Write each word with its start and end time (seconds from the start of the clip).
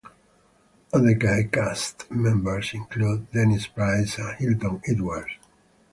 Other 0.91 1.13
gay 1.13 1.43
cast 1.51 2.09
members 2.09 2.73
included 2.73 3.29
Dennis 3.29 3.67
Price 3.67 4.17
and 4.17 4.35
Hilton 4.35 4.81
Edwards. 4.89 5.33